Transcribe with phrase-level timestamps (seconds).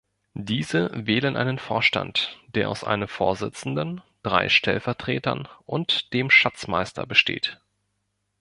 [0.33, 7.61] Diese wählen einen Vorstand, der aus einem Vorsitzenden, drei Stellvertretern und dem Schatzmeister besteht.